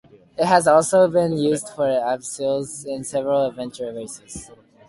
It 0.35 0.47
has 0.47 0.65
also 0.67 1.07
been 1.07 1.37
used 1.37 1.69
for 1.75 1.85
abseils 1.85 2.87
in 2.87 3.03
several 3.03 3.45
adventure 3.45 3.93
races. 3.93 4.49